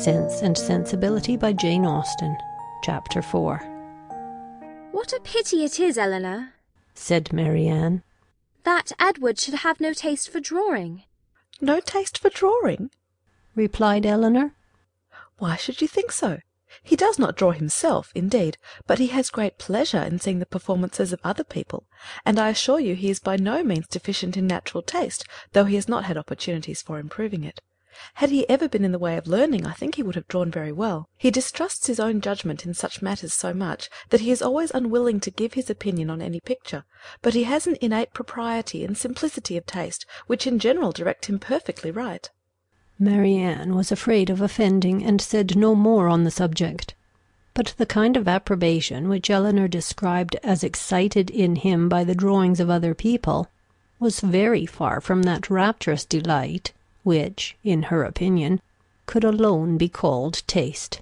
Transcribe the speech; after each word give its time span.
Sense 0.00 0.40
and 0.40 0.56
Sensibility 0.56 1.36
by 1.36 1.52
Jane 1.52 1.84
Austen, 1.84 2.34
Chapter 2.82 3.20
4. 3.20 3.58
What 4.92 5.12
a 5.12 5.20
pity 5.20 5.62
it 5.62 5.78
is, 5.78 5.98
Elinor, 5.98 6.54
said 6.94 7.34
Marianne, 7.34 8.02
that 8.64 8.92
Edward 8.98 9.38
should 9.38 9.56
have 9.56 9.78
no 9.78 9.92
taste 9.92 10.30
for 10.30 10.40
drawing. 10.40 11.02
No 11.60 11.80
taste 11.80 12.16
for 12.16 12.30
drawing? 12.30 12.90
replied 13.54 14.06
Elinor. 14.06 14.54
Why 15.36 15.56
should 15.56 15.82
you 15.82 15.86
think 15.88 16.12
so? 16.12 16.38
He 16.82 16.96
does 16.96 17.18
not 17.18 17.36
draw 17.36 17.50
himself, 17.50 18.10
indeed, 18.14 18.56
but 18.86 19.00
he 19.00 19.08
has 19.08 19.28
great 19.28 19.58
pleasure 19.58 20.00
in 20.00 20.18
seeing 20.18 20.38
the 20.38 20.46
performances 20.46 21.12
of 21.12 21.20
other 21.22 21.44
people, 21.44 21.84
and 22.24 22.38
I 22.38 22.48
assure 22.48 22.80
you 22.80 22.94
he 22.94 23.10
is 23.10 23.20
by 23.20 23.36
no 23.36 23.62
means 23.62 23.86
deficient 23.86 24.38
in 24.38 24.46
natural 24.46 24.82
taste, 24.82 25.26
though 25.52 25.66
he 25.66 25.74
has 25.74 25.88
not 25.88 26.04
had 26.04 26.16
opportunities 26.16 26.80
for 26.80 26.98
improving 26.98 27.44
it. 27.44 27.60
Had 28.14 28.30
he 28.30 28.48
ever 28.48 28.66
been 28.66 28.82
in 28.82 28.92
the 28.92 28.98
way 28.98 29.18
of 29.18 29.26
learning, 29.26 29.66
I 29.66 29.74
think 29.74 29.96
he 29.96 30.02
would 30.02 30.14
have 30.14 30.26
drawn 30.26 30.50
very 30.50 30.72
well. 30.72 31.06
He 31.18 31.30
distrusts 31.30 31.86
his 31.86 32.00
own 32.00 32.22
judgment 32.22 32.64
in 32.64 32.72
such 32.72 33.02
matters 33.02 33.34
so 33.34 33.52
much 33.52 33.90
that 34.08 34.20
he 34.20 34.30
is 34.30 34.40
always 34.40 34.70
unwilling 34.70 35.20
to 35.20 35.30
give 35.30 35.52
his 35.52 35.68
opinion 35.68 36.08
on 36.08 36.22
any 36.22 36.40
picture, 36.40 36.84
but 37.20 37.34
he 37.34 37.42
has 37.44 37.66
an 37.66 37.76
innate 37.82 38.14
propriety 38.14 38.86
and 38.86 38.96
simplicity 38.96 39.58
of 39.58 39.66
taste 39.66 40.06
which 40.26 40.46
in 40.46 40.58
general 40.58 40.92
direct 40.92 41.26
him 41.26 41.38
perfectly 41.38 41.90
right. 41.90 42.30
Marianne 42.98 43.74
was 43.74 43.92
afraid 43.92 44.30
of 44.30 44.40
offending, 44.40 45.04
and 45.04 45.20
said 45.20 45.54
no 45.54 45.74
more 45.74 46.08
on 46.08 46.24
the 46.24 46.30
subject. 46.30 46.94
But 47.52 47.74
the 47.76 47.84
kind 47.84 48.16
of 48.16 48.26
approbation 48.26 49.10
which 49.10 49.28
Elinor 49.28 49.68
described 49.68 50.36
as 50.42 50.64
excited 50.64 51.28
in 51.28 51.56
him 51.56 51.90
by 51.90 52.04
the 52.04 52.14
drawings 52.14 52.60
of 52.60 52.70
other 52.70 52.94
people, 52.94 53.48
was 53.98 54.20
very 54.20 54.64
far 54.64 55.02
from 55.02 55.24
that 55.24 55.50
rapturous 55.50 56.06
delight 56.06 56.72
which, 57.02 57.56
in 57.64 57.84
her 57.84 58.04
opinion, 58.04 58.60
could 59.06 59.24
alone 59.24 59.76
be 59.76 59.88
called 59.88 60.42
taste. 60.46 61.00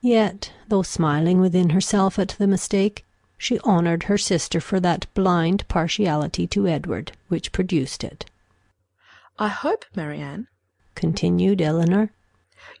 Yet, 0.00 0.52
though 0.68 0.82
smiling 0.82 1.40
within 1.40 1.70
herself 1.70 2.18
at 2.18 2.36
the 2.38 2.46
mistake, 2.46 3.04
she 3.36 3.58
honoured 3.60 4.04
her 4.04 4.18
sister 4.18 4.60
for 4.60 4.80
that 4.80 5.06
blind 5.14 5.66
partiality 5.68 6.46
to 6.48 6.68
Edward 6.68 7.12
which 7.28 7.52
produced 7.52 8.04
it. 8.04 8.26
I 9.38 9.48
hope, 9.48 9.84
Marianne, 9.94 10.48
continued 10.94 11.62
Elinor, 11.62 12.12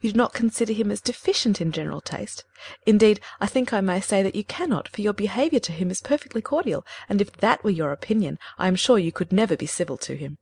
you 0.00 0.12
do 0.12 0.16
not 0.16 0.34
consider 0.34 0.72
him 0.72 0.90
as 0.90 1.00
deficient 1.00 1.60
in 1.60 1.72
general 1.72 2.00
taste. 2.00 2.44
Indeed, 2.86 3.20
I 3.40 3.46
think 3.46 3.72
I 3.72 3.80
may 3.80 4.00
say 4.00 4.22
that 4.22 4.34
you 4.34 4.44
cannot, 4.44 4.88
for 4.88 5.00
your 5.00 5.12
behaviour 5.12 5.60
to 5.60 5.72
him 5.72 5.90
is 5.90 6.02
perfectly 6.02 6.42
cordial, 6.42 6.86
and 7.08 7.20
if 7.20 7.32
that 7.38 7.64
were 7.64 7.70
your 7.70 7.92
opinion, 7.92 8.38
I 8.58 8.68
am 8.68 8.76
sure 8.76 8.98
you 8.98 9.12
could 9.12 9.32
never 9.32 9.56
be 9.56 9.66
civil 9.66 9.96
to 9.98 10.16
him. 10.16 10.38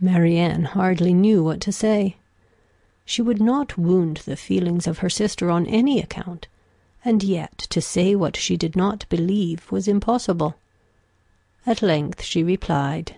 Marianne 0.00 0.64
hardly 0.64 1.12
knew 1.12 1.44
what 1.44 1.60
to 1.60 1.72
say. 1.72 2.16
She 3.04 3.20
would 3.20 3.40
not 3.40 3.76
wound 3.76 4.18
the 4.18 4.36
feelings 4.36 4.86
of 4.86 4.98
her 4.98 5.10
sister 5.10 5.50
on 5.50 5.66
any 5.66 6.00
account, 6.00 6.48
and 7.04 7.22
yet 7.22 7.58
to 7.58 7.80
say 7.82 8.14
what 8.14 8.36
she 8.36 8.56
did 8.56 8.74
not 8.74 9.08
believe 9.08 9.70
was 9.70 9.86
impossible. 9.86 10.56
At 11.66 11.82
length 11.82 12.22
she 12.22 12.42
replied, 12.42 13.16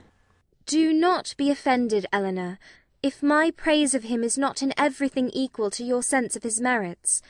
Do 0.67 0.93
not 0.93 1.35
be 1.37 1.51
offended, 1.51 2.07
Elinor, 2.13 2.59
if 3.03 3.23
my 3.23 3.53
praise 3.53 3.95
of 3.95 4.05
him 4.05 4.25
is 4.25 4.37
not 4.37 4.63
in 4.63 4.75
everything 4.77 5.31
equal 5.31 5.71
to 5.71 5.85
your 5.85 6.03
sense 6.03 6.35
of 6.35 6.43
his 6.43 6.61
merits. 6.61 7.23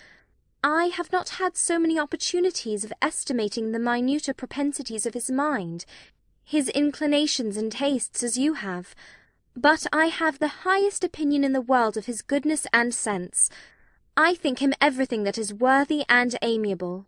I 0.65 0.87
have 0.87 1.13
not 1.13 1.41
had 1.41 1.57
so 1.57 1.79
many 1.79 1.99
opportunities 1.99 2.85
of 2.85 2.93
estimating 3.03 3.73
the 3.73 3.79
minuter 3.79 4.33
propensities 4.33 5.05
of 5.05 5.15
his 5.15 5.31
mind, 5.31 5.85
his 6.45 6.69
inclinations 6.71 7.57
and 7.57 7.71
tastes, 7.71 8.23
as 8.23 8.39
you 8.39 8.55
have. 8.55 8.95
But 9.55 9.87
I 9.93 10.07
have 10.07 10.39
the 10.39 10.65
highest 10.65 11.05
opinion 11.05 11.45
in 11.45 11.53
the 11.53 11.61
world 11.61 11.97
of 11.97 12.07
his 12.07 12.23
goodness 12.23 12.67
and 12.73 12.95
sense. 12.95 13.51
I 14.17 14.35
think 14.35 14.61
him 14.61 14.75
everything 14.81 15.25
that 15.25 15.39
is 15.39 15.55
worthy 15.55 16.05
and 16.09 16.37
amiable. 16.43 17.07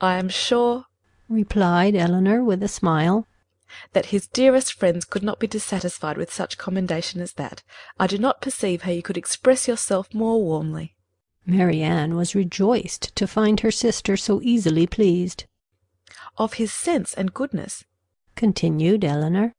I 0.00 0.18
am 0.18 0.28
sure, 0.28 0.84
replied 1.28 1.94
Elinor 1.94 2.44
with 2.44 2.62
a 2.62 2.68
smile, 2.68 3.26
that 3.92 4.06
his 4.06 4.28
dearest 4.28 4.72
friends 4.72 5.04
could 5.04 5.22
not 5.22 5.40
be 5.40 5.46
dissatisfied 5.46 6.16
with 6.16 6.32
such 6.32 6.58
commendation 6.58 7.20
as 7.20 7.32
that. 7.34 7.62
I 7.98 8.06
do 8.06 8.18
not 8.18 8.40
perceive 8.40 8.82
how 8.82 8.92
you 8.92 9.02
could 9.02 9.16
express 9.16 9.66
yourself 9.66 10.14
more 10.14 10.42
warmly. 10.42 10.94
Marianne 11.44 12.16
was 12.16 12.34
rejoiced 12.34 13.14
to 13.16 13.26
find 13.26 13.60
her 13.60 13.70
sister 13.70 14.16
so 14.16 14.40
easily 14.42 14.86
pleased. 14.86 15.44
Of 16.38 16.54
his 16.54 16.72
sense 16.72 17.14
and 17.14 17.32
goodness, 17.34 17.84
continued 18.34 19.04
Elinor, 19.04 19.54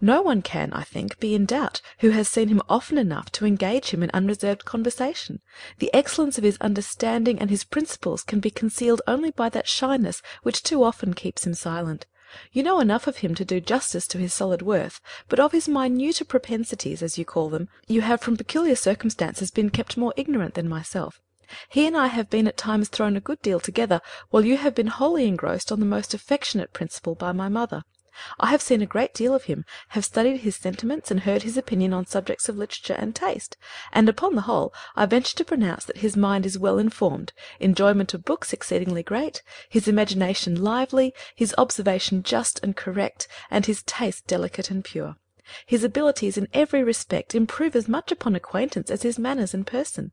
no 0.00 0.22
one 0.22 0.42
can, 0.42 0.72
I 0.72 0.82
think, 0.82 1.20
be 1.20 1.34
in 1.34 1.46
doubt 1.46 1.80
who 2.00 2.10
has 2.10 2.28
seen 2.28 2.48
him 2.48 2.62
often 2.68 2.98
enough 2.98 3.30
to 3.32 3.46
engage 3.46 3.90
him 3.90 4.02
in 4.02 4.10
unreserved 4.12 4.64
conversation. 4.64 5.40
The 5.78 5.92
excellence 5.94 6.38
of 6.38 6.44
his 6.44 6.58
understanding 6.60 7.38
and 7.38 7.50
his 7.50 7.64
principles 7.64 8.22
can 8.22 8.40
be 8.40 8.50
concealed 8.50 9.02
only 9.06 9.30
by 9.30 9.48
that 9.50 9.68
shyness 9.68 10.22
which 10.42 10.62
too 10.62 10.82
often 10.82 11.14
keeps 11.14 11.46
him 11.46 11.54
silent. 11.54 12.06
You 12.50 12.64
know 12.64 12.80
enough 12.80 13.06
of 13.06 13.18
him 13.18 13.34
to 13.36 13.44
do 13.44 13.60
justice 13.60 14.08
to 14.08 14.18
his 14.18 14.34
solid 14.34 14.62
worth, 14.62 15.00
but 15.28 15.38
of 15.38 15.52
his 15.52 15.68
minuter 15.68 16.24
propensities, 16.24 17.02
as 17.02 17.16
you 17.16 17.24
call 17.24 17.48
them, 17.48 17.68
you 17.86 18.00
have 18.00 18.20
from 18.20 18.36
peculiar 18.36 18.74
circumstances 18.74 19.52
been 19.52 19.70
kept 19.70 19.96
more 19.96 20.12
ignorant 20.16 20.54
than 20.54 20.68
myself. 20.68 21.20
He 21.68 21.86
and 21.86 21.96
I 21.96 22.08
have 22.08 22.30
been 22.30 22.48
at 22.48 22.56
times 22.56 22.88
thrown 22.88 23.16
a 23.16 23.20
good 23.20 23.40
deal 23.40 23.60
together, 23.60 24.00
while 24.30 24.44
you 24.44 24.56
have 24.56 24.74
been 24.74 24.88
wholly 24.88 25.28
engrossed 25.28 25.70
on 25.70 25.78
the 25.78 25.86
most 25.86 26.14
affectionate 26.14 26.72
principle 26.72 27.14
by 27.14 27.30
my 27.30 27.48
mother. 27.48 27.84
I 28.38 28.50
have 28.50 28.62
seen 28.62 28.80
a 28.80 28.86
great 28.86 29.12
deal 29.12 29.34
of 29.34 29.44
him, 29.44 29.64
have 29.88 30.04
studied 30.04 30.38
his 30.38 30.54
sentiments, 30.54 31.10
and 31.10 31.20
heard 31.20 31.42
his 31.42 31.56
opinion 31.56 31.92
on 31.92 32.06
subjects 32.06 32.48
of 32.48 32.56
literature 32.56 32.94
and 32.94 33.12
taste, 33.14 33.56
and 33.92 34.08
upon 34.08 34.36
the 34.36 34.42
whole 34.42 34.72
I 34.94 35.06
venture 35.06 35.36
to 35.36 35.44
pronounce 35.44 35.84
that 35.86 35.96
his 35.96 36.16
mind 36.16 36.46
is 36.46 36.56
well 36.56 36.78
informed, 36.78 37.32
enjoyment 37.58 38.14
of 38.14 38.24
books 38.24 38.52
exceedingly 38.52 39.02
great, 39.02 39.42
his 39.68 39.88
imagination 39.88 40.62
lively, 40.62 41.12
his 41.34 41.54
observation 41.58 42.22
just 42.22 42.60
and 42.62 42.76
correct, 42.76 43.26
and 43.50 43.66
his 43.66 43.82
taste 43.82 44.26
delicate 44.28 44.70
and 44.70 44.84
pure. 44.84 45.16
His 45.66 45.82
abilities 45.82 46.38
in 46.38 46.48
every 46.52 46.84
respect 46.84 47.34
improve 47.34 47.74
as 47.74 47.88
much 47.88 48.12
upon 48.12 48.36
acquaintance 48.36 48.90
as 48.90 49.02
his 49.02 49.18
manners 49.18 49.54
and 49.54 49.66
person. 49.66 50.12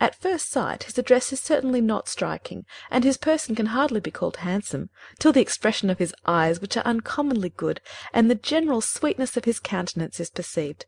At 0.00 0.14
first 0.14 0.50
sight 0.50 0.84
his 0.84 0.96
address 0.96 1.32
is 1.32 1.40
certainly 1.40 1.80
not 1.80 2.08
striking, 2.08 2.64
and 2.90 3.04
his 3.04 3.18
person 3.18 3.54
can 3.54 3.66
hardly 3.66 4.00
be 4.00 4.10
called 4.10 4.38
handsome, 4.38 4.88
till 5.18 5.32
the 5.32 5.42
expression 5.42 5.90
of 5.90 5.98
his 5.98 6.14
eyes, 6.24 6.60
which 6.60 6.76
are 6.76 6.86
uncommonly 6.86 7.50
good, 7.50 7.80
and 8.12 8.30
the 8.30 8.34
general 8.34 8.80
sweetness 8.80 9.36
of 9.36 9.44
his 9.44 9.60
countenance 9.60 10.20
is 10.20 10.30
perceived. 10.30 10.86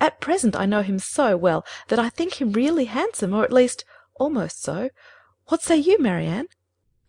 At 0.00 0.20
present 0.20 0.54
I 0.54 0.66
know 0.66 0.82
him 0.82 1.00
so 1.00 1.36
well 1.36 1.66
that 1.88 1.98
I 1.98 2.08
think 2.08 2.40
him 2.40 2.52
really 2.52 2.84
handsome, 2.84 3.34
or 3.34 3.42
at 3.42 3.52
least 3.52 3.84
almost 4.14 4.62
so. 4.62 4.90
What 5.46 5.62
say 5.62 5.76
you, 5.76 5.98
Marianne? 5.98 6.46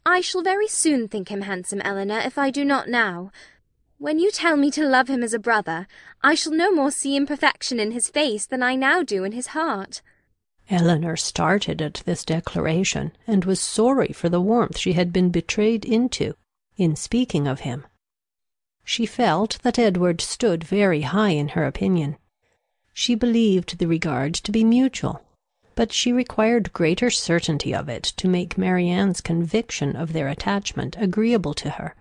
I 0.08 0.22
shall 0.22 0.42
very 0.42 0.68
soon 0.68 1.08
think 1.08 1.30
him 1.30 1.42
handsome, 1.42 1.82
Elinor, 1.82 2.20
if 2.20 2.38
I 2.38 2.50
do 2.50 2.66
not 2.66 2.90
now. 2.90 3.32
When 3.98 4.20
you 4.20 4.30
tell 4.30 4.58
me 4.58 4.72
to 4.72 4.88
love 4.88 5.08
him 5.08 5.24
as 5.24 5.34
a 5.34 5.40
brother, 5.40 5.88
I 6.22 6.36
shall 6.36 6.52
no 6.52 6.72
more 6.72 6.92
see 6.92 7.16
imperfection 7.16 7.80
in 7.80 7.92
his 7.92 8.10
face 8.10 8.46
than 8.46 8.62
I 8.62 8.76
now 8.76 9.04
do 9.04 9.24
in 9.24 9.32
his 9.32 9.48
heart. 9.48 10.02
Elinor 10.70 11.16
started 11.16 11.82
at 11.82 12.02
this 12.06 12.26
declaration, 12.26 13.12
and 13.28 13.46
was 13.46 13.60
sorry 13.60 14.08
for 14.08 14.30
the 14.30 14.42
warmth 14.42 14.80
she 14.80 14.94
had 14.94 15.14
been 15.14 15.30
betrayed 15.30 15.86
into 15.86 16.34
in 16.76 16.96
speaking 16.96 17.48
of 17.48 17.60
him. 17.60 17.86
She 18.84 19.06
felt 19.06 19.60
that 19.62 19.78
Edward 19.78 20.22
stood 20.22 20.64
very 20.64 21.02
high 21.02 21.30
in 21.30 21.50
her 21.50 21.66
opinion. 21.66 22.18
She 22.94 23.14
believed 23.14 23.78
the 23.78 23.88
regard 23.88 24.34
to 24.36 24.52
be 24.52 24.64
mutual, 24.64 25.22
but 25.76 25.92
she 25.94 26.12
required 26.12 26.74
greater 26.74 27.10
certainty 27.12 27.74
of 27.74 27.88
it 27.88 28.04
to 28.18 28.28
make 28.28 28.58
Marianne's 28.58 29.22
conviction 29.22 29.96
of 29.96 30.14
their 30.14 30.28
attachment 30.28 30.96
agreeable 30.98 31.54
to 31.56 31.72
her. 31.72 31.96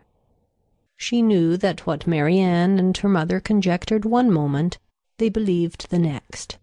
She 0.97 1.21
knew 1.21 1.56
that 1.59 1.87
what 1.87 2.06
Marianne 2.06 2.79
and 2.79 2.97
her 2.97 3.09
mother 3.09 3.41
conjectured 3.41 4.05
one 4.05 4.31
moment, 4.31 4.79
they 5.19 5.29
believed 5.29 5.91
the 5.91 5.99
next; 5.99 6.56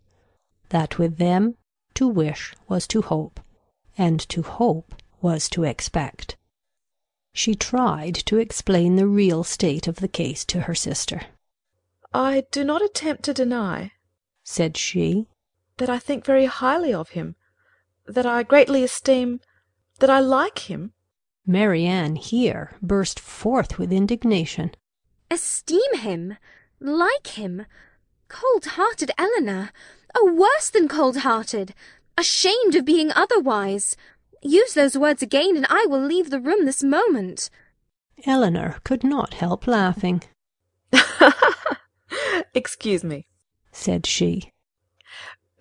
that 0.70 0.98
with 0.98 1.18
them 1.18 1.58
to 1.96 2.08
wish 2.08 2.54
was 2.68 2.88
to 2.88 3.02
hope, 3.02 3.40
and 3.98 4.20
to 4.30 4.42
hope 4.42 4.96
was 5.22 5.50
to 5.50 5.64
expect. 5.64 6.38
She 7.34 7.56
tried 7.56 8.16
to 8.16 8.38
explain 8.38 8.96
the 8.96 9.08
real 9.08 9.44
state 9.44 9.88
of 9.88 9.98
the 9.98 10.08
case 10.08 10.44
to 10.46 10.62
her 10.62 10.76
sister. 10.76 11.22
I 12.14 12.46
do 12.52 12.64
not 12.64 12.82
attempt 12.82 13.24
to 13.24 13.34
deny, 13.34 13.94
said 14.44 14.76
she, 14.76 15.28
that 15.78 15.90
I 15.90 15.98
think 15.98 16.26
very 16.26 16.46
highly 16.46 16.94
of 16.94 17.10
him, 17.10 17.36
that 18.06 18.26
I 18.26 18.44
greatly 18.44 18.84
esteem, 18.84 19.40
that 20.00 20.10
I 20.10 20.20
like 20.20 20.70
him. 20.70 20.94
Marianne 21.46 22.18
here 22.18 22.76
burst 22.82 23.20
forth 23.20 23.80
with 23.80 23.92
indignation. 23.92 24.72
Esteem 25.30 25.98
him! 26.00 26.38
Like 26.80 27.28
him! 27.28 27.66
Cold-hearted 28.28 29.12
Elinor! 29.18 29.72
Oh, 30.16 30.34
worse 30.34 30.70
than 30.70 30.88
cold-hearted! 30.88 31.74
Ashamed 32.18 32.76
of 32.76 32.86
being 32.86 33.12
otherwise! 33.14 33.96
Use 34.42 34.74
those 34.74 34.98
words 34.98 35.22
again, 35.22 35.56
and 35.56 35.66
I 35.70 35.86
will 35.86 36.02
leave 36.04 36.30
the 36.30 36.40
room 36.40 36.66
this 36.66 36.84
moment. 36.84 37.50
Elinor 38.26 38.80
could 38.84 39.04
not 39.04 39.36
help 39.36 39.68
laughing. 39.68 40.24
Excuse 42.54 43.04
me, 43.04 43.28
said 43.72 44.06
she. 44.06 44.52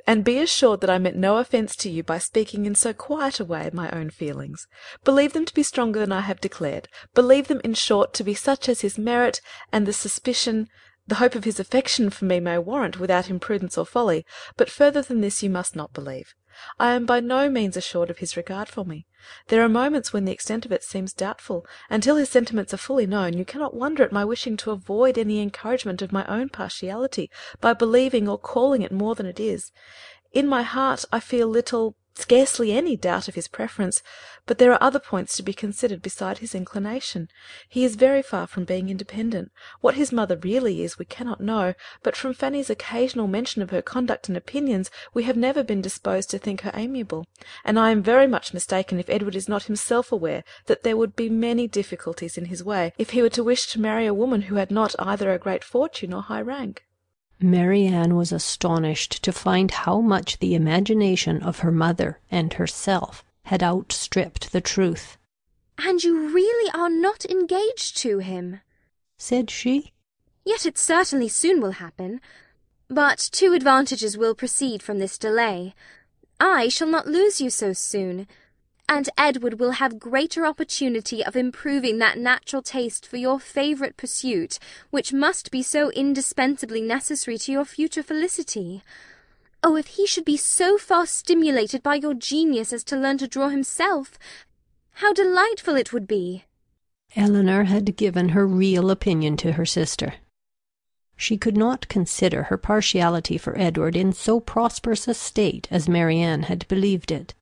and 0.06 0.24
be 0.24 0.38
assured 0.38 0.80
that 0.80 0.90
I 0.90 0.98
meant 0.98 1.16
no 1.16 1.36
offence 1.36 1.76
to 1.76 1.90
you 1.90 2.02
by 2.02 2.18
speaking 2.18 2.66
in 2.66 2.74
so 2.74 2.92
quiet 2.92 3.38
a 3.38 3.44
way 3.44 3.70
my 3.72 3.90
own 3.90 4.10
feelings. 4.10 4.66
Believe 5.04 5.32
them 5.32 5.44
to 5.44 5.54
be 5.54 5.62
stronger 5.62 6.00
than 6.00 6.10
I 6.10 6.22
have 6.22 6.40
declared; 6.40 6.88
believe 7.14 7.46
them, 7.48 7.60
in 7.62 7.74
short, 7.74 8.12
to 8.14 8.24
be 8.24 8.34
such 8.34 8.68
as 8.68 8.80
his 8.80 8.98
merit 8.98 9.40
and 9.70 9.86
the 9.86 9.92
suspicion 9.92 10.68
the 11.06 11.14
hope 11.14 11.34
of 11.34 11.44
his 11.44 11.58
affection 11.58 12.10
for 12.10 12.24
me 12.26 12.40
may 12.40 12.58
warrant, 12.58 13.00
without 13.00 13.30
imprudence 13.30 13.78
or 13.78 13.86
folly; 13.86 14.26
but 14.56 14.68
further 14.68 15.00
than 15.00 15.20
this 15.20 15.42
you 15.42 15.48
must 15.48 15.74
not 15.74 15.92
believe. 15.92 16.34
I 16.78 16.92
am 16.92 17.06
by 17.06 17.20
no 17.20 17.48
means 17.48 17.76
assured 17.76 18.10
of 18.10 18.18
his 18.18 18.36
regard 18.36 18.68
for 18.68 18.84
me. 18.84 19.06
There 19.48 19.62
are 19.62 19.68
moments 19.68 20.12
when 20.12 20.24
the 20.24 20.32
extent 20.32 20.66
of 20.66 20.72
it 20.72 20.82
seems 20.82 21.12
doubtful, 21.12 21.64
and 21.88 22.02
till 22.02 22.16
his 22.16 22.28
sentiments 22.28 22.74
are 22.74 22.76
fully 22.76 23.06
known, 23.06 23.38
you 23.38 23.44
cannot 23.44 23.72
wonder 23.72 24.02
at 24.02 24.12
my 24.12 24.24
wishing 24.24 24.56
to 24.58 24.72
avoid 24.72 25.16
any 25.16 25.40
encouragement 25.40 26.02
of 26.02 26.12
my 26.12 26.26
own 26.26 26.48
partiality 26.48 27.30
by 27.60 27.72
believing 27.72 28.28
or 28.28 28.38
calling 28.38 28.82
it 28.82 28.92
more 28.92 29.14
than 29.14 29.26
it 29.26 29.40
is. 29.40 29.72
In 30.32 30.46
my 30.46 30.62
heart 30.62 31.04
I 31.12 31.20
feel 31.20 31.48
little 31.48 31.96
scarcely 32.14 32.72
any 32.72 32.96
doubt 32.96 33.28
of 33.28 33.34
his 33.34 33.48
preference, 33.48 34.02
but 34.46 34.58
there 34.58 34.72
are 34.72 34.82
other 34.82 34.98
points 34.98 35.36
to 35.36 35.42
be 35.42 35.52
considered 35.52 36.02
beside 36.02 36.38
his 36.38 36.54
inclination. 36.54 37.28
He 37.68 37.84
is 37.84 37.94
very 37.96 38.22
far 38.22 38.46
from 38.46 38.64
being 38.64 38.88
independent. 38.88 39.52
What 39.80 39.94
his 39.94 40.12
mother 40.12 40.36
really 40.36 40.82
is 40.82 40.98
we 40.98 41.04
cannot 41.04 41.40
know, 41.40 41.74
but 42.02 42.16
from 42.16 42.34
Fanny's 42.34 42.70
occasional 42.70 43.26
mention 43.26 43.62
of 43.62 43.70
her 43.70 43.82
conduct 43.82 44.28
and 44.28 44.36
opinions 44.36 44.90
we 45.14 45.22
have 45.24 45.36
never 45.36 45.62
been 45.62 45.80
disposed 45.80 46.30
to 46.30 46.38
think 46.38 46.62
her 46.62 46.72
amiable, 46.74 47.26
and 47.64 47.78
I 47.78 47.90
am 47.90 48.02
very 48.02 48.26
much 48.26 48.52
mistaken 48.52 48.98
if 48.98 49.08
Edward 49.08 49.36
is 49.36 49.48
not 49.48 49.64
himself 49.64 50.10
aware 50.10 50.44
that 50.66 50.82
there 50.82 50.96
would 50.96 51.16
be 51.16 51.28
many 51.28 51.68
difficulties 51.68 52.36
in 52.36 52.46
his 52.46 52.64
way 52.64 52.92
if 52.98 53.10
he 53.10 53.22
were 53.22 53.30
to 53.30 53.44
wish 53.44 53.66
to 53.68 53.80
marry 53.80 54.06
a 54.06 54.14
woman 54.14 54.42
who 54.42 54.56
had 54.56 54.70
not 54.70 54.94
either 54.98 55.32
a 55.32 55.38
great 55.38 55.64
fortune 55.64 56.12
or 56.12 56.22
high 56.22 56.42
rank. 56.42 56.84
Marianne 57.42 58.16
was 58.16 58.32
astonished 58.32 59.22
to 59.22 59.32
find 59.32 59.70
how 59.70 60.00
much 60.00 60.38
the 60.38 60.54
imagination 60.54 61.42
of 61.42 61.60
her 61.60 61.72
mother 61.72 62.20
and 62.30 62.52
herself 62.54 63.24
had 63.44 63.62
outstripped 63.62 64.52
the 64.52 64.60
truth. 64.60 65.16
And 65.78 66.04
you 66.04 66.28
really 66.28 66.70
are 66.72 66.90
not 66.90 67.24
engaged 67.24 67.96
to 67.98 68.18
him? 68.18 68.60
said 69.16 69.50
she. 69.50 69.92
Yet 70.44 70.66
it 70.66 70.78
certainly 70.78 71.28
soon 71.28 71.60
will 71.60 71.72
happen. 71.72 72.20
But 72.88 73.28
two 73.32 73.52
advantages 73.52 74.18
will 74.18 74.34
proceed 74.34 74.82
from 74.82 74.98
this 74.98 75.16
delay. 75.16 75.74
I 76.38 76.68
shall 76.68 76.88
not 76.88 77.06
lose 77.06 77.40
you 77.40 77.50
so 77.50 77.72
soon 77.72 78.26
and 78.90 79.08
Edward 79.16 79.60
will 79.60 79.70
have 79.70 80.00
greater 80.00 80.44
opportunity 80.44 81.24
of 81.24 81.36
improving 81.36 81.98
that 81.98 82.18
natural 82.18 82.60
taste 82.60 83.06
for 83.06 83.18
your 83.18 83.38
favourite 83.38 83.96
pursuit 83.96 84.58
which 84.90 85.12
must 85.12 85.52
be 85.52 85.62
so 85.62 85.92
indispensably 85.92 86.82
necessary 86.82 87.38
to 87.38 87.52
your 87.52 87.64
future 87.64 88.02
felicity. 88.02 88.82
Oh, 89.62 89.76
if 89.76 89.86
he 89.86 90.08
should 90.08 90.24
be 90.24 90.36
so 90.36 90.76
far 90.76 91.06
stimulated 91.06 91.84
by 91.84 91.94
your 91.94 92.14
genius 92.14 92.72
as 92.72 92.82
to 92.84 92.96
learn 92.96 93.18
to 93.18 93.28
draw 93.28 93.48
himself, 93.48 94.18
how 94.94 95.12
delightful 95.12 95.76
it 95.76 95.92
would 95.92 96.08
be! 96.08 96.46
Elinor 97.14 97.64
had 97.64 97.96
given 97.96 98.30
her 98.30 98.44
real 98.44 98.90
opinion 98.90 99.36
to 99.36 99.52
her 99.52 99.66
sister. 99.66 100.14
She 101.16 101.36
could 101.36 101.56
not 101.56 101.86
consider 101.86 102.44
her 102.44 102.56
partiality 102.56 103.38
for 103.38 103.56
Edward 103.56 103.94
in 103.94 104.12
so 104.12 104.40
prosperous 104.40 105.06
a 105.06 105.14
state 105.14 105.68
as 105.70 105.88
Marianne 105.88 106.44
had 106.44 106.66
believed 106.66 107.12
it. 107.12 107.34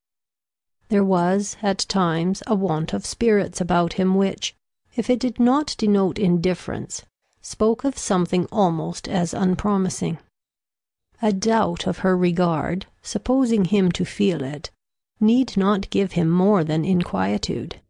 There 0.91 1.05
was, 1.05 1.59
at 1.63 1.81
times, 1.81 2.43
a 2.47 2.55
want 2.55 2.95
of 2.95 3.05
spirits 3.05 3.61
about 3.61 3.95
him 3.95 4.15
which, 4.15 4.55
if 4.97 5.11
it 5.11 5.21
did 5.21 5.39
not 5.39 5.75
denote 5.77 6.19
indifference, 6.19 7.05
spoke 7.43 7.85
of 7.85 7.99
something 7.99 8.47
almost 8.51 9.07
as 9.07 9.35
unpromising. 9.35 10.17
A 11.21 11.33
doubt 11.33 11.87
of 11.87 11.99
her 11.99 12.17
regard, 12.17 12.87
supposing 13.03 13.67
him 13.67 13.93
to 13.93 14.07
feel 14.07 14.43
it, 14.43 14.71
need 15.21 15.59
not 15.59 15.91
give 15.91 16.13
him 16.13 16.31
more 16.31 16.65
than 16.65 16.87
inquietude. 16.87 17.81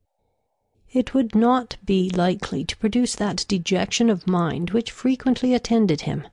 It 0.93 1.15
would 1.15 1.37
not 1.37 1.77
be 1.85 2.11
likely 2.11 2.65
to 2.65 2.77
produce 2.79 3.15
that 3.15 3.45
dejection 3.47 4.11
of 4.11 4.27
mind 4.27 4.71
which 4.71 4.91
frequently 4.91 5.55
attended 5.55 6.01
him. 6.01 6.27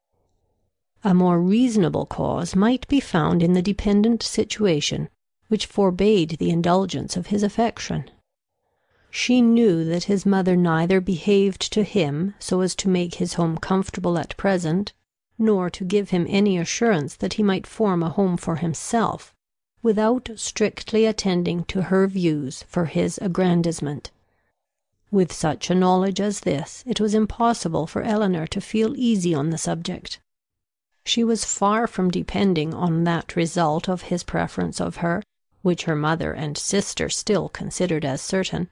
A 1.04 1.14
more 1.14 1.40
reasonable 1.40 2.08
cause 2.08 2.56
might 2.56 2.88
be 2.88 3.00
found 3.00 3.44
in 3.44 3.54
the 3.54 3.62
dependent 3.62 4.24
situation 4.24 5.10
which 5.48 5.68
forbade 5.68 6.38
the 6.40 6.50
indulgence 6.50 7.16
of 7.16 7.28
his 7.28 7.44
affection. 7.44 8.10
She 9.12 9.42
knew 9.42 9.86
that 9.86 10.06
his 10.06 10.26
mother 10.26 10.58
neither 10.58 11.00
behaved 11.00 11.72
to 11.72 11.84
him 11.84 12.34
so 12.40 12.62
as 12.62 12.76
to 12.76 12.90
make 12.90 13.16
his 13.16 13.36
home 13.36 13.58
comfortable 13.58 14.18
at 14.18 14.36
present, 14.38 14.92
nor 15.38 15.70
to 15.70 15.86
give 15.86 16.10
him 16.10 16.26
any 16.28 16.58
assurance 16.58 17.16
that 17.16 17.34
he 17.34 17.44
might 17.44 17.68
form 17.68 18.02
a 18.02 18.10
home 18.10 18.38
for 18.38 18.58
himself, 18.58 19.34
without 19.84 20.32
strictly 20.36 21.06
attending 21.06 21.64
to 21.66 21.84
her 21.84 22.08
views 22.08 22.64
for 22.68 22.86
his 22.86 23.20
aggrandizement. 23.22 24.12
With 25.12 25.32
such 25.32 25.70
a 25.70 25.76
knowledge 25.76 26.20
as 26.20 26.40
this, 26.40 26.84
it 26.88 27.00
was 27.00 27.14
impossible 27.14 27.86
for 27.86 28.02
Elinor 28.02 28.48
to 28.48 28.60
feel 28.60 28.98
easy 28.98 29.34
on 29.34 29.52
the 29.52 29.58
subject. 29.58 30.20
She 31.06 31.24
was 31.24 31.46
far 31.46 31.86
from 31.86 32.10
depending 32.10 32.74
on 32.74 33.04
that 33.04 33.36
result 33.36 33.88
of 33.88 34.04
his 34.04 34.24
preference 34.24 34.82
of 34.82 34.98
her 34.98 35.22
which 35.66 35.86
her 35.86 35.96
mother 35.96 36.32
and 36.32 36.60
sister 36.60 37.10
still 37.10 37.50
considered 37.50 38.06
as 38.06 38.22
certain. 38.22 38.70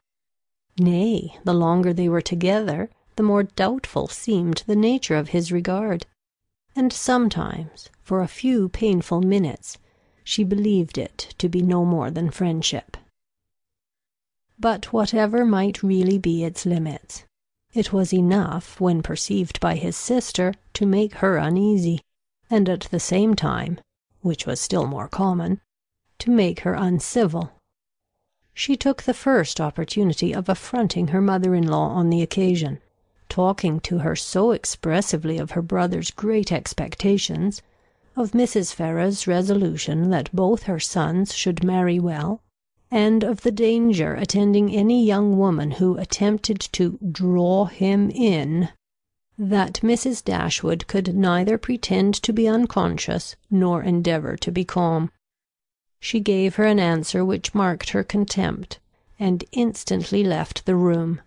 Nay, 0.77 1.35
the 1.43 1.51
longer 1.51 1.91
they 1.91 2.07
were 2.07 2.21
together, 2.21 2.87
the 3.15 3.23
more 3.23 3.41
doubtful 3.41 4.07
seemed 4.07 4.61
the 4.67 4.75
nature 4.75 5.15
of 5.15 5.29
his 5.29 5.51
regard, 5.51 6.05
and 6.75 6.93
sometimes, 6.93 7.89
for 8.03 8.21
a 8.21 8.27
few 8.27 8.69
painful 8.69 9.21
minutes, 9.21 9.79
she 10.23 10.43
believed 10.43 10.99
it 10.99 11.33
to 11.39 11.49
be 11.49 11.63
no 11.63 11.83
more 11.83 12.11
than 12.11 12.29
friendship. 12.29 12.95
But 14.59 14.93
whatever 14.93 15.45
might 15.45 15.81
really 15.81 16.19
be 16.19 16.43
its 16.43 16.63
limits, 16.63 17.23
it 17.73 17.91
was 17.91 18.13
enough, 18.13 18.79
when 18.79 19.01
perceived 19.01 19.59
by 19.59 19.77
his 19.77 19.97
sister, 19.97 20.53
to 20.73 20.85
make 20.85 21.15
her 21.15 21.37
uneasy, 21.37 22.01
and 22.51 22.69
at 22.69 22.81
the 22.91 22.99
same 22.99 23.33
time, 23.33 23.79
which 24.21 24.45
was 24.45 24.61
still 24.61 24.85
more 24.85 25.07
common, 25.07 25.59
to 26.23 26.31
make 26.31 26.61
her 26.61 26.73
uncivil. 26.73 27.51
She 28.53 28.77
took 28.77 29.03
the 29.03 29.13
first 29.13 29.59
opportunity 29.59 30.33
of 30.33 30.47
affronting 30.47 31.09
her 31.09 31.19
mother 31.19 31.53
in 31.53 31.67
law 31.67 31.89
on 31.89 32.09
the 32.09 32.21
occasion, 32.21 32.79
talking 33.27 33.81
to 33.81 33.97
her 33.97 34.15
so 34.15 34.51
expressively 34.51 35.37
of 35.37 35.51
her 35.51 35.61
brother's 35.61 36.11
great 36.11 36.49
expectations, 36.49 37.61
of 38.15 38.31
Mrs. 38.31 38.73
Ferrars's 38.73 39.27
resolution 39.27 40.11
that 40.11 40.33
both 40.33 40.63
her 40.63 40.79
sons 40.79 41.35
should 41.35 41.61
marry 41.61 41.99
well, 41.99 42.41
and 42.89 43.25
of 43.25 43.41
the 43.41 43.51
danger 43.51 44.13
attending 44.13 44.73
any 44.73 45.03
young 45.03 45.37
woman 45.37 45.71
who 45.71 45.97
attempted 45.97 46.61
to 46.71 46.97
draw 47.11 47.65
him 47.65 48.09
in, 48.11 48.69
that 49.37 49.81
Mrs. 49.83 50.23
Dashwood 50.23 50.87
could 50.87 51.13
neither 51.13 51.57
pretend 51.57 52.13
to 52.13 52.31
be 52.31 52.47
unconscious 52.47 53.35
nor 53.51 53.83
endeavour 53.83 54.37
to 54.37 54.53
be 54.53 54.63
calm. 54.63 55.11
She 56.05 56.19
gave 56.19 56.55
her 56.55 56.65
an 56.65 56.79
answer 56.81 57.23
which 57.23 57.55
marked 57.55 57.91
her 57.91 58.03
contempt, 58.03 58.77
and 59.17 59.45
instantly 59.53 60.21
left 60.21 60.65
the 60.65 60.75
room, 60.75 61.21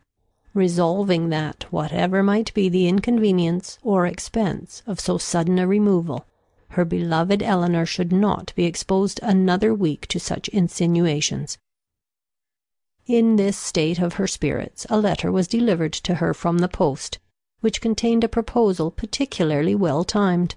resolving 0.52 1.30
that, 1.30 1.64
whatever 1.70 2.22
might 2.22 2.52
be 2.52 2.68
the 2.68 2.86
inconvenience 2.86 3.78
or 3.82 4.04
expense 4.06 4.82
of 4.86 5.00
so 5.00 5.16
sudden 5.16 5.58
a 5.58 5.66
removal, 5.66 6.26
her 6.72 6.84
beloved 6.84 7.42
Elinor 7.42 7.86
should 7.86 8.12
not 8.12 8.52
be 8.54 8.66
exposed 8.66 9.18
another 9.22 9.72
week 9.72 10.06
to 10.08 10.20
such 10.20 10.48
insinuations. 10.48 11.56
In 13.06 13.36
this 13.36 13.56
state 13.56 13.98
of 13.98 14.16
her 14.16 14.26
spirits 14.26 14.84
a 14.90 15.00
letter 15.00 15.32
was 15.32 15.48
delivered 15.48 15.94
to 15.94 16.16
her 16.16 16.34
from 16.34 16.58
the 16.58 16.68
post, 16.68 17.18
which 17.60 17.80
contained 17.80 18.24
a 18.24 18.28
proposal 18.28 18.90
particularly 18.90 19.74
well 19.74 20.04
timed. 20.04 20.54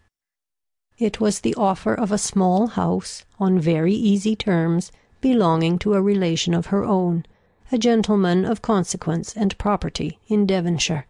It 1.00 1.22
was 1.22 1.40
the 1.40 1.56
offer 1.56 1.94
of 1.94 2.12
a 2.12 2.18
small 2.18 2.68
house, 2.68 3.24
on 3.40 3.58
very 3.58 3.94
easy 3.94 4.36
terms, 4.36 4.92
belonging 5.22 5.80
to 5.80 5.94
a 5.94 6.02
relation 6.02 6.54
of 6.54 6.66
her 6.66 6.84
own, 6.84 7.26
a 7.72 7.78
gentleman 7.78 8.44
of 8.44 8.62
consequence 8.62 9.34
and 9.34 9.58
property 9.58 10.20
in 10.28 10.46
Devonshire. 10.46 11.08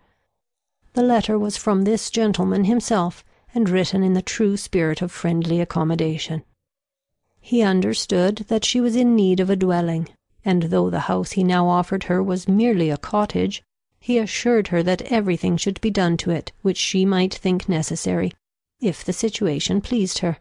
The 0.93 1.01
letter 1.01 1.39
was 1.39 1.57
from 1.57 1.85
this 1.85 2.11
gentleman 2.11 2.65
himself, 2.65 3.25
and 3.55 3.67
written 3.67 4.03
in 4.03 4.13
the 4.13 4.21
true 4.21 4.57
spirit 4.57 5.01
of 5.01 5.11
friendly 5.11 5.59
accommodation. 5.59 6.43
He 7.41 7.63
understood 7.63 8.45
that 8.47 8.63
she 8.63 8.79
was 8.79 8.95
in 8.95 9.15
need 9.15 9.39
of 9.39 9.49
a 9.49 9.55
dwelling, 9.55 10.07
and 10.45 10.63
though 10.63 10.91
the 10.91 11.09
house 11.09 11.31
he 11.31 11.43
now 11.43 11.67
offered 11.67 12.03
her 12.03 12.21
was 12.21 12.47
merely 12.47 12.91
a 12.91 12.97
cottage, 12.97 13.63
he 13.99 14.19
assured 14.19 14.67
her 14.67 14.83
that 14.83 15.01
everything 15.11 15.57
should 15.57 15.81
be 15.81 15.89
done 15.89 16.15
to 16.17 16.29
it 16.29 16.51
which 16.61 16.77
she 16.77 17.05
might 17.05 17.33
think 17.33 17.67
necessary 17.67 18.31
if 18.81 19.03
the 19.03 19.13
situation 19.13 19.81
pleased 19.81 20.19
her. 20.19 20.37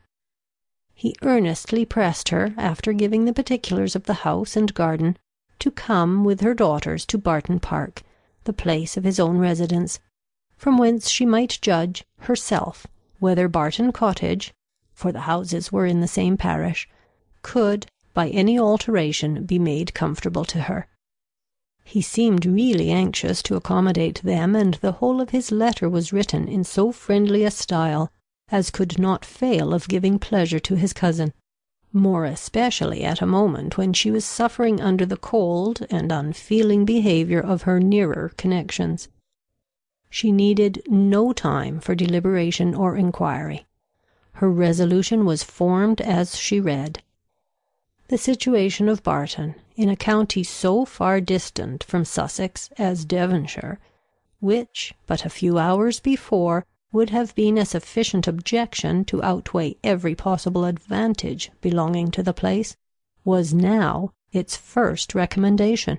He 0.95 1.15
earnestly 1.23 1.85
pressed 1.85 2.29
her, 2.29 2.55
after 2.57 2.93
giving 2.93 3.25
the 3.25 3.33
particulars 3.33 3.97
of 3.97 4.05
the 4.05 4.23
house 4.25 4.57
and 4.57 4.73
garden, 4.75 5.17
to 5.59 5.71
come 5.71 6.25
with 6.25 6.41
her 6.41 6.55
daughters 6.55 7.05
to 7.07 7.19
Barton 7.19 7.59
Park, 7.59 8.03
the 8.45 8.53
place 8.53 8.97
of 8.97 9.05
his 9.05 9.19
own 9.19 9.39
residence, 9.39 9.99
from 10.57 10.79
whence 10.79 11.09
she 11.09 11.27
might 11.27 11.59
judge, 11.63 12.05
herself, 12.21 12.87
whether 13.19 13.49
Barton 13.49 13.93
Cottage, 13.93 14.53
for 14.93 15.11
the 15.13 15.23
houses 15.23 15.73
were 15.73 15.87
in 15.87 16.01
the 16.01 16.09
same 16.09 16.37
parish, 16.37 16.89
could, 17.43 17.87
by 18.15 18.29
any 18.29 18.59
alteration, 18.59 19.45
be 19.45 19.59
made 19.59 19.95
comfortable 19.95 20.45
to 20.45 20.63
her. 20.63 20.87
He 21.85 22.03
seemed 22.03 22.45
really 22.45 22.91
anxious 22.91 23.43
to 23.45 23.57
accommodate 23.57 24.23
them, 24.23 24.55
and 24.55 24.75
the 24.75 24.93
whole 24.93 25.21
of 25.21 25.31
his 25.31 25.51
letter 25.51 25.89
was 25.89 26.13
written 26.13 26.47
in 26.47 26.65
so 26.65 26.93
friendly 26.93 27.45
a 27.45 27.51
style 27.51 28.13
as 28.51 28.71
could 28.71 28.99
not 28.99 29.25
fail 29.25 29.75
of 29.75 29.89
giving 29.89 30.19
pleasure 30.19 30.59
to 30.59 30.75
his 30.75 30.93
cousin, 30.93 31.33
more 31.93 32.25
especially 32.25 33.05
at 33.05 33.21
a 33.21 33.27
moment 33.27 33.77
when 33.77 33.93
she 33.93 34.11
was 34.11 34.25
suffering 34.25 34.81
under 34.81 35.07
the 35.07 35.17
cold 35.17 35.87
and 35.91 36.13
unfeeling 36.13 36.85
behaviour 36.85 37.41
of 37.41 37.63
her 37.63 37.81
nearer 37.81 38.33
connections. 38.37 39.09
She 40.11 40.33
needed 40.33 40.83
no 40.87 41.33
time 41.33 41.81
for 41.81 41.95
deliberation 41.95 42.75
or 42.75 42.97
inquiry. 42.97 43.67
Her 44.33 44.51
resolution 44.51 45.25
was 45.25 45.43
formed 45.43 46.01
as 46.01 46.37
she 46.37 46.61
read. 46.61 47.03
The 48.09 48.19
situation 48.19 48.89
of 48.89 49.03
Barton, 49.03 49.55
in 49.77 49.91
a 49.91 49.97
county 49.97 50.43
so 50.43 50.87
far 50.87 51.21
distant 51.21 51.85
from 51.85 52.07
Sussex 52.07 52.71
as 52.79 53.05
Devonshire, 53.05 53.79
which, 54.41 54.95
but 55.07 55.27
a 55.27 55.31
few 55.31 55.59
hours 55.59 56.01
before, 56.01 56.65
would 56.91 57.11
have 57.11 57.35
been 57.35 57.59
a 57.59 57.67
sufficient 57.67 58.27
objection 58.27 59.05
to 59.05 59.23
outweigh 59.23 59.77
every 59.85 60.15
possible 60.15 60.65
advantage 60.65 61.51
belonging 61.61 62.11
to 62.11 62.23
the 62.23 62.33
place, 62.33 62.77
was 63.25 63.53
now 63.53 64.11
its 64.33 64.57
first 64.57 65.15
recommendation. 65.15 65.99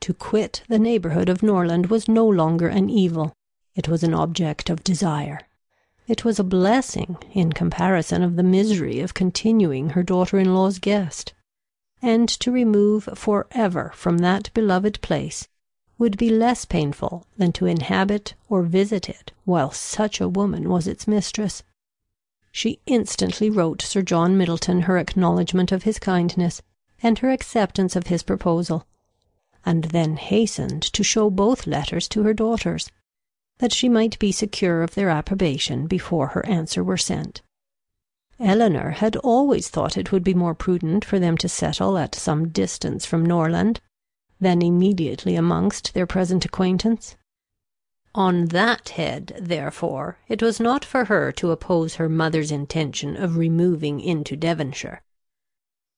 To 0.00 0.12
quit 0.12 0.62
the 0.68 0.78
neighbourhood 0.78 1.28
of 1.28 1.42
Norland 1.42 1.86
was 1.86 2.08
no 2.08 2.26
longer 2.26 2.68
an 2.68 2.90
evil, 2.90 3.32
it 3.74 3.88
was 3.88 4.02
an 4.02 4.14
object 4.14 4.68
of 4.68 4.84
desire. 4.84 5.40
It 6.06 6.24
was 6.24 6.38
a 6.38 6.44
blessing 6.44 7.16
in 7.32 7.52
comparison 7.52 8.22
of 8.22 8.36
the 8.36 8.42
misery 8.42 9.00
of 9.00 9.14
continuing 9.14 9.90
her 9.90 10.02
daughter 10.02 10.38
in 10.38 10.54
law's 10.54 10.78
guest; 10.78 11.32
and 12.02 12.28
to 12.28 12.52
remove 12.52 13.08
for 13.14 13.46
ever 13.52 13.92
from 13.94 14.18
that 14.18 14.52
beloved 14.54 15.00
place 15.00 15.48
would 15.98 16.16
be 16.16 16.28
less 16.28 16.64
painful 16.64 17.26
than 17.36 17.52
to 17.52 17.66
inhabit 17.66 18.34
or 18.48 18.62
visit 18.62 19.08
it 19.08 19.32
while 19.44 19.70
such 19.70 20.20
a 20.20 20.28
woman 20.28 20.68
was 20.68 20.86
its 20.86 21.06
mistress. 21.06 21.62
She 22.50 22.80
instantly 22.86 23.50
wrote 23.50 23.82
Sir 23.82 24.02
John 24.02 24.36
Middleton 24.36 24.82
her 24.82 24.98
acknowledgment 24.98 25.72
of 25.72 25.82
his 25.84 25.98
kindness, 25.98 26.62
and 27.02 27.18
her 27.18 27.30
acceptance 27.30 27.96
of 27.96 28.06
his 28.06 28.22
proposal, 28.22 28.86
and 29.66 29.84
then 29.84 30.16
hastened 30.16 30.82
to 30.82 31.02
show 31.02 31.30
both 31.30 31.66
letters 31.66 32.08
to 32.08 32.22
her 32.22 32.34
daughters 32.34 32.90
that 33.58 33.72
she 33.72 33.88
might 33.88 34.18
be 34.18 34.32
secure 34.32 34.82
of 34.82 34.94
their 34.94 35.10
approbation 35.10 35.86
before 35.86 36.28
her 36.28 36.44
answer 36.46 36.82
were 36.82 36.96
sent. 36.96 37.42
Elinor 38.40 38.90
had 38.90 39.16
always 39.16 39.68
thought 39.68 39.96
it 39.96 40.10
would 40.10 40.24
be 40.24 40.34
more 40.34 40.54
prudent 40.54 41.04
for 41.04 41.18
them 41.18 41.36
to 41.38 41.48
settle 41.48 41.96
at 41.96 42.14
some 42.14 42.48
distance 42.48 43.06
from 43.06 43.24
Norland, 43.24 43.80
than 44.40 44.62
immediately 44.62 45.36
amongst 45.36 45.94
their 45.94 46.06
present 46.06 46.44
acquaintance. 46.44 47.16
On 48.16 48.46
that 48.46 48.90
head, 48.90 49.36
therefore, 49.40 50.18
it 50.28 50.42
was 50.42 50.58
not 50.58 50.84
for 50.84 51.04
her 51.04 51.30
to 51.32 51.50
oppose 51.50 51.94
her 51.96 52.08
mother's 52.08 52.50
intention 52.50 53.16
of 53.16 53.36
removing 53.36 54.00
into 54.00 54.36
Devonshire. 54.36 55.02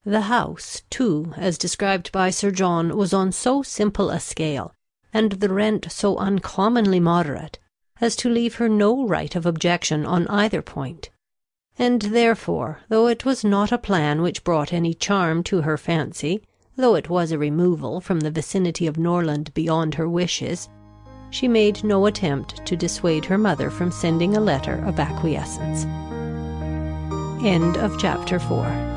The 0.04 0.22
house, 0.22 0.82
too, 0.90 1.32
as 1.36 1.58
described 1.58 2.12
by 2.12 2.30
Sir 2.30 2.50
John, 2.50 2.96
was 2.96 3.12
on 3.12 3.32
so 3.32 3.62
simple 3.62 4.10
a 4.10 4.20
scale 4.20 4.72
and 5.12 5.32
the 5.32 5.48
rent 5.48 5.90
so 5.90 6.18
uncommonly 6.18 7.00
moderate, 7.00 7.58
as 8.00 8.14
to 8.16 8.28
leave 8.28 8.56
her 8.56 8.68
no 8.68 9.06
right 9.06 9.34
of 9.34 9.46
objection 9.46 10.04
on 10.04 10.28
either 10.28 10.60
point; 10.60 11.08
and 11.78 12.02
therefore, 12.02 12.80
though 12.88 13.06
it 13.06 13.24
was 13.24 13.44
not 13.44 13.72
a 13.72 13.78
plan 13.78 14.20
which 14.20 14.44
brought 14.44 14.72
any 14.72 14.92
charm 14.92 15.42
to 15.42 15.62
her 15.62 15.78
fancy, 15.78 16.42
though 16.76 16.94
it 16.94 17.08
was 17.08 17.32
a 17.32 17.38
removal 17.38 18.00
from 18.00 18.20
the 18.20 18.30
vicinity 18.30 18.86
of 18.86 18.98
Norland 18.98 19.52
beyond 19.54 19.94
her 19.94 20.08
wishes, 20.08 20.68
she 21.30 21.48
made 21.48 21.82
no 21.82 22.06
attempt 22.06 22.64
to 22.66 22.76
dissuade 22.76 23.24
her 23.24 23.38
mother 23.38 23.70
from 23.70 23.90
sending 23.90 24.36
a 24.36 24.40
letter 24.40 24.84
of 24.84 25.00
acquiescence. 25.00 25.84
End 27.44 27.76
of 27.78 27.98
Chapter 27.98 28.38
4 28.38 28.95